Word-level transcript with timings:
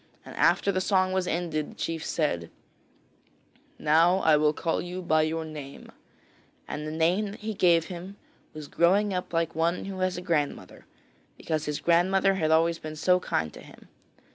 And 0.25 0.35
after 0.35 0.71
the 0.71 0.81
song 0.81 1.13
was 1.13 1.27
ended 1.27 1.69
the 1.69 1.75
chief 1.75 2.03
said: 2.03 2.49
'Now 3.77 4.17
I 4.21 4.35
will 4.35 4.51
call 4.51 4.81
you 4.81 4.99
by 5.03 5.21
your 5.21 5.45
name,' 5.45 5.91
and 6.67 6.87
the 6.87 6.91
name 6.91 7.27
that 7.29 7.41
he 7.41 7.53
gave 7.53 7.85
him 7.85 8.15
was 8.51 8.67
Growing 8.67 9.13
up 9.13 9.31
like 9.31 9.53
one 9.53 9.85
who 9.85 9.99
has 9.99 10.17
a 10.17 10.21
grandmother, 10.23 10.87
because 11.37 11.65
his 11.65 11.79
grandmother 11.79 12.33
had 12.33 12.49
always 12.49 12.79
been 12.79 12.95
so 12.95 13.19
kind 13.19 13.53
to 13.53 13.61
him. 13.61 13.89